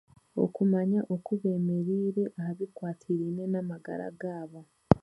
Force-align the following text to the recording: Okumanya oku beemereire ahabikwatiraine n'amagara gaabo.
Okumanya 0.43 0.99
oku 1.13 1.31
beemereire 1.41 2.23
ahabikwatiraine 2.39 3.43
n'amagara 3.51 4.07
gaabo. 4.21 4.61